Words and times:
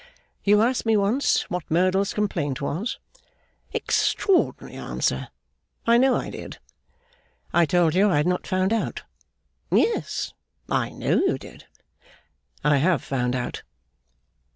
'You 0.43 0.63
asked 0.63 0.83
me 0.83 0.97
once 0.97 1.47
what 1.51 1.69
Merdle's 1.69 2.11
complaint 2.11 2.59
was.' 2.59 2.97
'Extraordinary 3.71 4.75
answer! 4.75 5.27
I 5.85 5.99
know 5.99 6.15
I 6.15 6.31
did.' 6.31 6.57
'I 7.53 7.65
told 7.67 7.93
you 7.93 8.09
I 8.09 8.17
had 8.17 8.25
not 8.25 8.47
found 8.47 8.73
out.' 8.73 9.03
'Yes. 9.71 10.33
I 10.67 10.89
know 10.89 11.17
you 11.17 11.37
did.' 11.37 11.67
'I 12.63 12.77
have 12.77 13.03
found 13.03 13.35
it 13.35 13.37
out. 13.37 13.63